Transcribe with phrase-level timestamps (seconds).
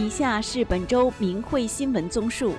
[0.00, 2.54] 以下是本周明慧新闻综述：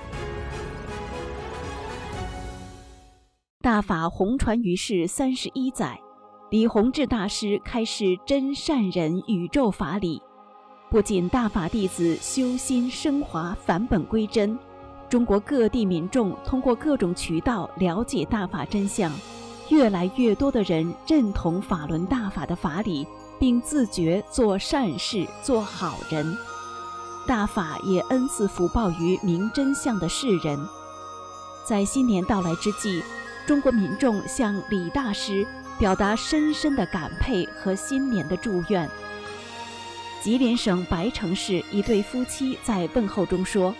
[3.60, 5.98] 大法红传于世三十一载，
[6.52, 10.22] 李洪志大师开示真善人宇宙法理，
[10.88, 14.56] 不仅大法弟子修心升华、返本归真，
[15.08, 19.10] 中国各地民众通过各种渠道了解大法真相，
[19.68, 23.04] 越来越多的人认同法轮大法的法理，
[23.40, 26.38] 并自觉做善事、做好人。
[27.26, 30.58] 大法也恩赐福报于明真相的世人。
[31.64, 33.02] 在新年到来之际，
[33.46, 35.46] 中国民众向李大师
[35.78, 38.88] 表达深深的感佩和新年的祝愿。
[40.20, 43.74] 吉林省白城市一对夫妻在问候中说：“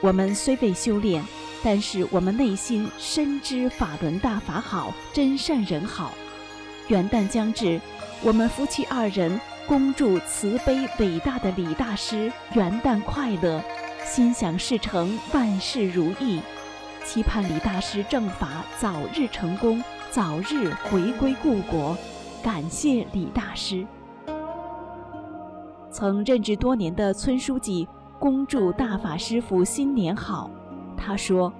[0.00, 1.24] 我们虽未修炼，
[1.62, 6.12] 但是我们内心深知法轮大法好，真善人好。
[6.88, 7.80] 元旦将至，
[8.22, 13.62] 我们夫妻二人。”恭祝慈悲伟大的李大师元旦快乐，
[14.04, 16.42] 心想事成，万事如意。
[17.02, 21.96] 期盼李大师正法早日成功，早日回归故国。
[22.42, 23.86] 感谢李大师。
[25.90, 30.50] 曾任职多年的村书记恭祝大法师傅新年好。
[30.94, 31.50] 他说：“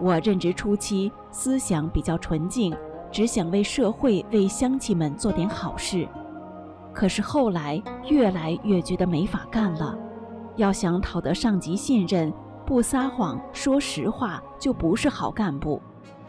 [0.00, 2.72] 我任职初期思想比较纯净，
[3.10, 6.06] 只想为社会、为乡亲们做点好事。”
[6.94, 9.98] 可是后来越来越觉得没法干了，
[10.56, 12.32] 要想讨得上级信任，
[12.64, 15.82] 不撒谎说实话就不是好干部，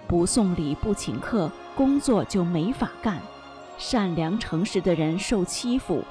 [0.07, 3.21] 不送礼不请客，工作就没法干。
[3.77, 6.03] 善良诚实的人受欺负，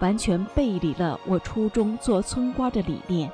[0.00, 3.30] 完全背离了我初中做村官的理念。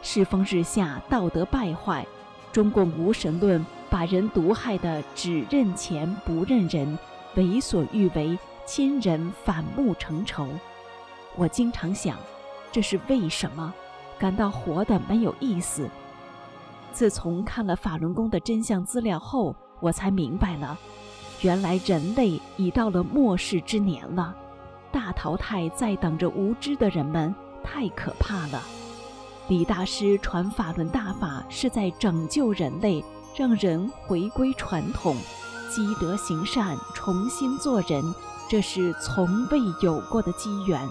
[0.00, 2.06] 世风日下，道德败坏，
[2.52, 6.98] 中共无神论把人毒害的只认钱不认人，
[7.34, 8.38] 为所欲为。
[8.72, 10.46] 亲人反目成仇，
[11.34, 12.16] 我经常想，
[12.70, 13.74] 这是为什么？
[14.16, 15.90] 感到活得没有意思。
[16.92, 20.78] 自从看了法轮功的真相资料后，我才明白了，
[21.40, 24.32] 原来人类已到了末世之年了，
[24.92, 27.34] 大淘汰在等着无知的人们，
[27.64, 28.62] 太可怕了。
[29.48, 35.16] 李大师传法轮大法，是在拯救人类，让人回归传统，
[35.70, 38.14] 积德行善，重新做人。
[38.48, 40.88] 这是从未有过的机缘。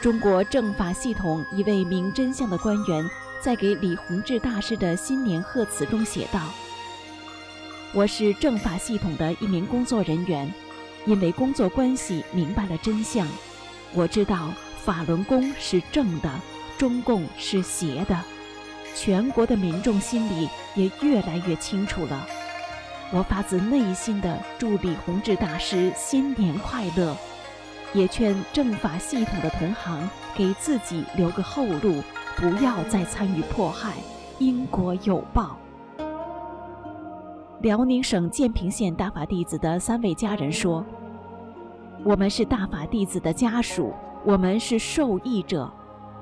[0.00, 3.08] 中国政法系统一位明真相的官员
[3.42, 6.40] 在给李洪志大师的新年贺词中写道
[7.92, 10.50] ：“我是政法系统的一名工作人员，
[11.04, 13.28] 因为工作关系明白了真相。
[13.92, 14.50] 我知道
[14.82, 16.30] 法轮功是正的，
[16.78, 18.18] 中共是邪的，
[18.94, 22.26] 全国的民众心里也越来越清楚了。”
[23.12, 27.16] 我发自内心的祝李洪志大师新年快乐，
[27.92, 32.02] 也劝政法系统的同行给自己留个后路，
[32.36, 33.92] 不要再参与迫害，
[34.38, 35.56] 因果有报。
[37.60, 40.84] 辽宁省建平县大法弟子的三位家人说
[42.04, 43.94] ：“我们是大法弟子的家属，
[44.24, 45.70] 我们是受益者，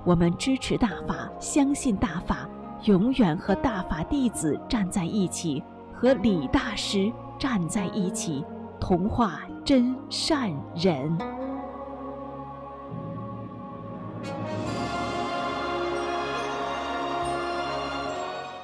[0.05, 2.47] 我们支持大法，相信大法，
[2.85, 5.65] 永远和大法弟子站在一起。”
[6.03, 8.45] 和李大师站在一起，
[8.81, 11.17] 同化真善人。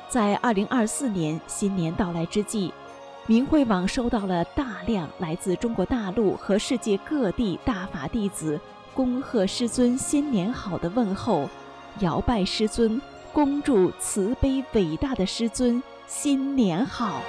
[0.08, 2.74] 在二零二四年新年到来之际，
[3.26, 8.60] 明慧网收到了大量来自中国大陆和世界各地大法弟子
[8.92, 11.48] 恭贺师尊新年好的问候，
[12.00, 13.00] 摇拜师尊，
[13.32, 15.80] 恭祝慈悲伟大的师尊。
[16.10, 17.20] 新年好！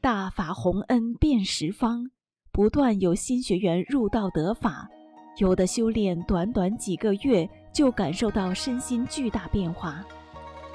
[0.00, 2.10] 大法洪恩遍十方，
[2.50, 4.88] 不断有新学员入道得法，
[5.36, 10.02] 有的修炼短短几个月就感受到身心巨大变化。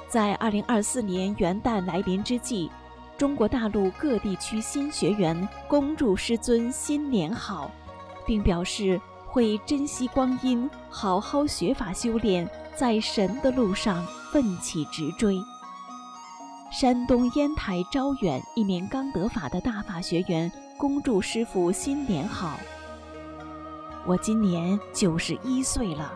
[0.07, 2.69] 在二零二四年元旦来临之际，
[3.17, 7.71] 中国大陆各地区新学员恭祝师尊新年好，
[8.27, 9.01] 并表示。
[9.35, 14.01] 会珍惜光阴，好好学法修炼，在神的路上
[14.31, 15.35] 奋起直追。
[16.71, 22.57] 山东烟台招远一名刚得法的大法学员恭祝师傅新年好。
[24.05, 26.13] 我今年九十一岁了，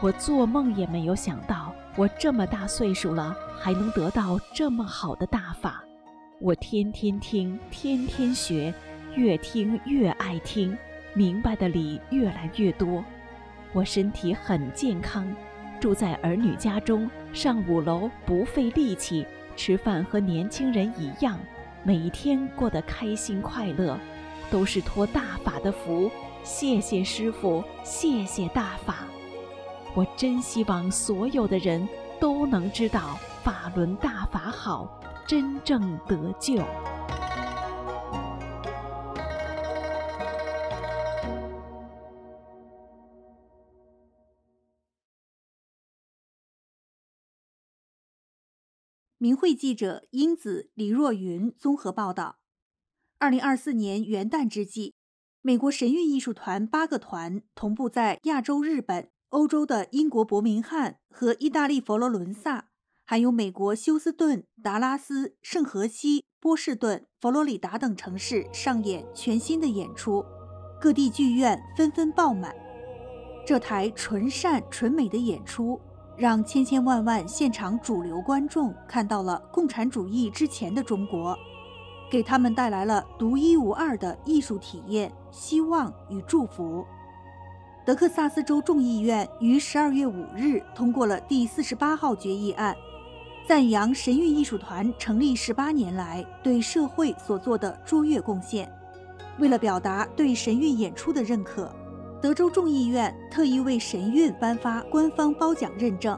[0.00, 5.84] 我做梦也没有想到，我这么大岁数了还能得到这么好的大法。
[6.40, 8.72] 我天天听，天天学，
[9.14, 10.74] 越听越爱听。
[11.14, 13.04] 明白的理越来越多，
[13.72, 15.30] 我身体很健康，
[15.80, 19.26] 住在儿女家中，上五楼不费力气，
[19.56, 21.38] 吃饭和年轻人一样，
[21.82, 23.98] 每一天过得开心快乐，
[24.50, 26.10] 都是托大法的福。
[26.42, 29.04] 谢谢师傅，谢谢大法。
[29.94, 31.86] 我真希望所有的人
[32.18, 36.56] 都能知道法轮大法好，真正得救。
[49.22, 52.40] 明慧记者英子、李若云综合报道：
[53.20, 54.94] 二零二四年元旦之际，
[55.42, 62.70] 美国神韵艺术团八个团同步在亚洲、日本、欧洲的英国伯明翰和意大利佛罗伦萨，
[63.04, 70.24] 还有美国休斯顿、达拉斯、圣荷西、波士顿、佛罗里达等城市上演全新的演出，
[70.80, 72.52] 各地剧院纷纷爆满。
[73.46, 75.80] 这台纯善纯美的演出。
[76.16, 81.36] 让千千万万现场主流观众看到了共产主义之前的中国，
[82.10, 86.84] 给他们带来了独一无二的艺术体验、希望与祝福。
[87.84, 92.76] 德克萨斯州众议院于十二月五日通过了第四十八号决议案，
[93.48, 98.70] 赞扬神韵艺术团成立十八年来对社会所做的卓越贡献。
[99.38, 101.74] 为了表达对神韵演出的认可。
[102.22, 106.16] 德州众议院特意为神韵颁发官方褒奖认证，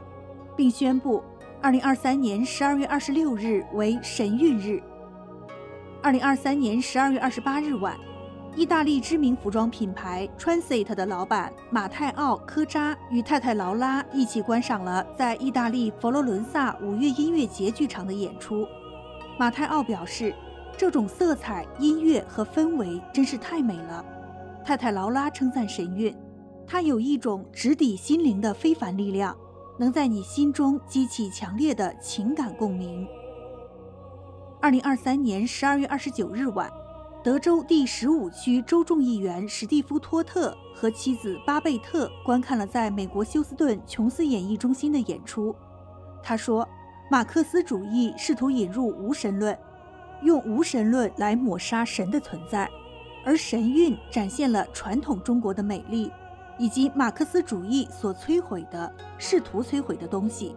[0.55, 1.23] 并宣布
[1.63, 4.79] 2023年12月26日为神韵日。
[6.03, 7.97] 2023年12月28日晚，
[8.55, 18.67] 意大利知名服装品牌 Transit 的老板马泰奥·科扎与太太劳拉一起观赏了在意大利佛罗伦萨五月音乐节剧场的演出。
[19.39, 20.31] 马泰奥表示
[20.77, 24.05] ：“这种色彩、音乐和氛围真是太美了。”
[24.65, 26.11] 太太劳拉称赞神韵，
[26.65, 29.37] 它有一种直抵心灵的非凡力量，
[29.77, 33.07] 能在你心中激起强烈的情感共鸣。
[34.59, 36.67] 二零二三年十二月二十九日晚，
[37.23, 45.55] 德州第十五区州众议员史蒂夫·托特和妻子巴贝特观看了在美国休斯顿琼斯演艺中心的演出。
[46.23, 46.67] 他说
[47.11, 49.55] ：“马克思主义试图引入无神论，
[50.23, 52.67] 用无神论来抹杀神的存在。”
[53.25, 56.11] 而神韵展现了传统中国的美丽，
[56.59, 60.55] 以及马克思主义所摧毁的、试图摧毁的东西。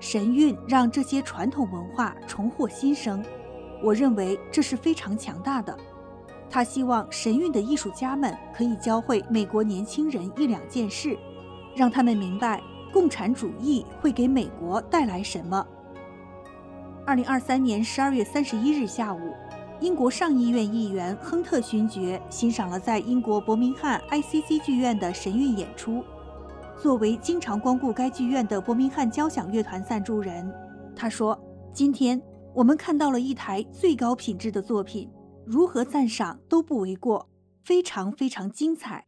[0.00, 3.22] 神韵让这些传统文化重获新生，
[3.82, 5.76] 我认为这是非常强大的。
[6.48, 11.18] 他希望神韵的艺术家们可以教会美国年轻人一两件事，
[11.74, 15.66] 让他们明白共产主义会给美国带来什么。
[17.04, 19.34] 二零二三年十二月三十一日下午。
[19.78, 26.02] 英国上议院议员亨特勋爵欣赏了在英国伯明翰 ICC 剧院的神韵演出。
[26.80, 30.50] 作为经常光顾该剧院的伯明翰交响乐团赞助人，
[30.94, 31.38] 他说
[31.74, 32.20] ：“今天
[32.54, 35.10] 我们看到了一台最高品质的作品，
[35.44, 37.28] 如何赞赏都不为过，
[37.62, 39.06] 非常非常精彩。”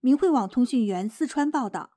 [0.00, 1.92] 明慧网通讯员四川报道：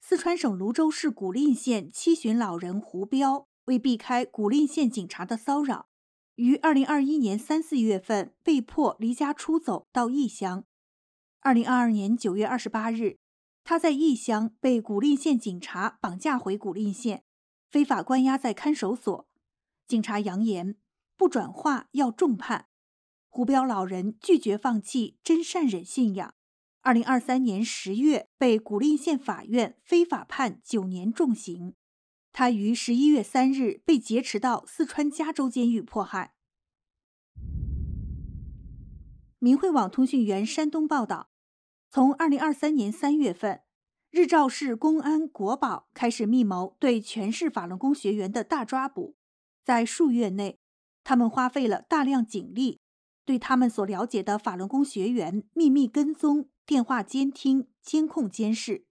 [0.00, 3.46] 四川省泸州市古蔺县七旬老人胡彪。
[3.66, 5.88] 为避开古蔺县警察的骚扰，
[6.36, 10.64] 于二零二一年三四月份被迫离家出走到异乡。
[11.40, 13.18] 二零二二年九月二十八日，
[13.64, 17.24] 他在异乡被古蔺县警察绑架回古蔺县，
[17.68, 19.28] 非法关押在看守所。
[19.86, 20.76] 警察扬言
[21.16, 22.66] 不转化要重判。
[23.28, 26.34] 胡彪老人拒绝放弃真善忍信仰。
[26.82, 31.74] 二零二三年十月被古蔺县法院非法判九年重刑。
[32.32, 36.34] 他于十一月三日被劫持到四川加州监狱迫害。
[39.38, 41.30] 明慧网通讯员山东报道：
[41.90, 43.62] 从二零二三年三月份，
[44.10, 49.16] 日照市公安国保开始密谋对全市法轮功学员的大抓捕。
[49.64, 50.60] 在数月内，
[51.02, 52.80] 他们花费了大量警力，
[53.24, 58.86] 对他们所了解的法轮功学员秘密跟踪、电话监听、监控监视。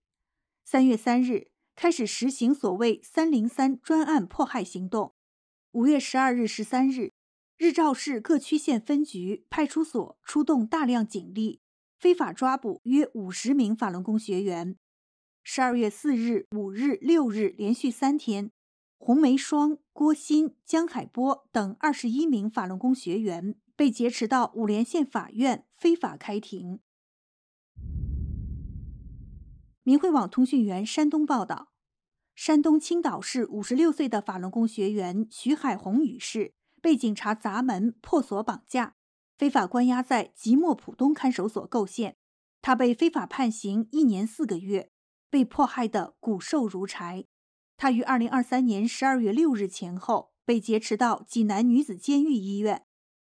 [0.65, 1.49] 三月三日。
[1.81, 5.13] 开始实行所谓“三零三”专案迫害行动。
[5.71, 7.13] 五月十二日、十三日，
[7.55, 11.62] 日照市各区县分局、派出所出动大量警力，
[11.98, 14.75] 非法抓捕约五十名法轮功学员。
[15.41, 18.51] 十二月四日、五日、六日连续三天，
[18.98, 26.81] 洪梅霜、郭鑫、江海波等二十一名法轮功学员被劫持到五莲县法院非法开庭。
[29.89, 31.72] 明慧网通讯员山东报道：
[32.36, 38.93] 山东青岛市五十六岁的法轮功学员徐海红女士被警察砸门破锁绑架，
[39.36, 42.17] 非法关押在即墨浦东看守所构陷。
[42.62, 44.91] 她被非法判刑一年四个月，
[45.27, 47.25] 被迫害得骨瘦如柴。
[47.75, 52.86] 她于二零二三年十二月六日前后被劫持到济南女子监狱医院，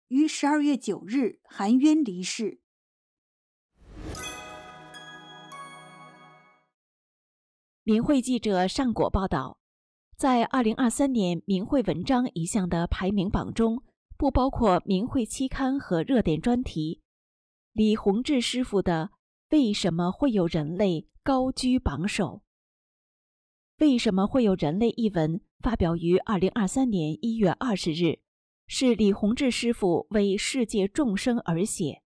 [0.09, 2.60] 于十二月九日含冤离世。
[7.91, 9.59] 明慧记者上果报道，
[10.17, 13.83] 在二零二三年明慧文章一项的排名榜中，
[14.17, 17.01] 不包括明慧期刊和热点专题。
[17.73, 19.11] 李洪志师傅的
[19.51, 22.43] 《为什么会有人类》高居榜首。
[23.79, 28.21] 为什么会有人类一文发表于二零二三年一月二十日，
[28.69, 32.03] 是李洪志师傅为世界众生而写。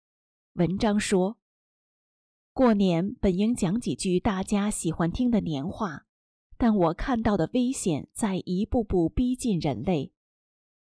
[0.56, 1.38] 文章说
[2.54, 6.06] ：“过年本应讲几句大家喜欢听的年话，
[6.58, 10.12] 但我看到的危险在一步步逼近人类。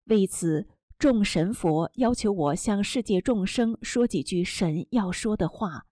[0.05, 5.85] 为此，众神佛要求我向世界众生说几句神要说的话，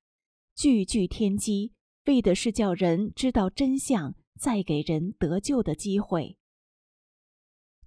[0.55, 1.73] 句句天机，
[2.05, 6.37] 为的是叫人知道真相。”再给人得救的机会。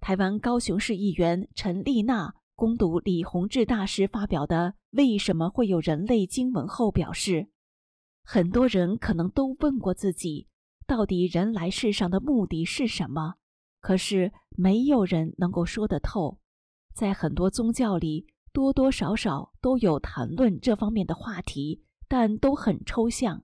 [0.01, 7.47] 台湾高雄市议员陈丽娜攻读李洪志大师发表的《为什么会有人类》经文后表示
[8.33, 10.47] ：“很多人可能都问过自己，
[10.87, 13.35] 到底人来世上的目的是什么？
[13.81, 16.39] 可是没有人能够说得透。
[16.93, 23.43] 在很多宗教里，多多少少都有谈论这方面的话题，但都很抽象。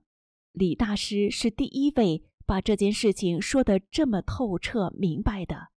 [0.52, 5.68] 李大师是第一位。”把这件事情说得这么透彻明白的。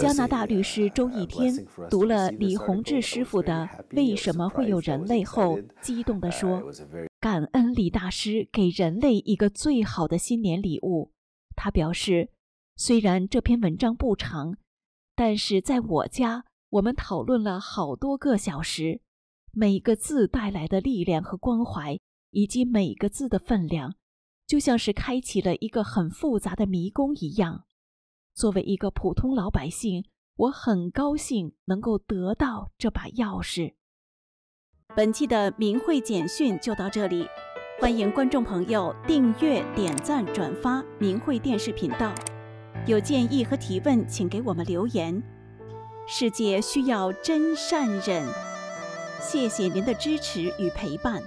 [0.00, 1.54] 加拿大律师周一天
[1.90, 6.62] 读了李洪志师傅的《为什么会有人类》后，激动地说
[7.20, 11.12] ：“感恩李大师给人类一个最好的新年礼物。”
[11.54, 12.30] 他表示
[12.76, 14.56] ：“虽然这篇文章不长，
[15.14, 19.02] 但是在我家，我们讨论了好多个小时，
[19.52, 21.98] 每个字带来的力量和关怀，
[22.30, 23.96] 以及每个字的分量。”
[24.48, 27.65] 就像是开启了一个很复杂的迷宫一样。
[28.36, 30.04] 作为一个普通老百姓，
[30.36, 33.72] 我很高兴能够得到这把钥匙。
[34.94, 37.26] 本期的明慧简讯就到这里，
[37.80, 42.14] 欢迎观众朋友订阅、点赞、转发明慧电视频道。
[42.86, 45.22] 有建议和提问，请给我们留言。
[46.06, 48.28] 世界需要真善忍，
[49.18, 51.22] 谢谢您的支持与陪伴。